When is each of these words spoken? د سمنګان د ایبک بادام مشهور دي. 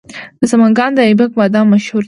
د 0.39 0.41
سمنګان 0.51 0.91
د 0.95 0.99
ایبک 1.07 1.31
بادام 1.39 1.65
مشهور 1.73 1.97
دي. 1.99 1.99